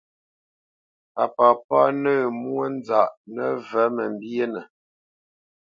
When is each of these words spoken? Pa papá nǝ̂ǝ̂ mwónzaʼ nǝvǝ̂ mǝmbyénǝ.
Pa 1.13 1.23
papá 1.35 1.79
nǝ̂ǝ̂ 2.01 2.19
mwónzaʼ 2.41 3.09
nǝvǝ̂ 3.33 3.85
mǝmbyénǝ. 3.95 4.61